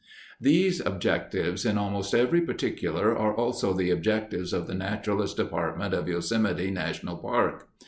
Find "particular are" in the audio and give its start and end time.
2.41-3.35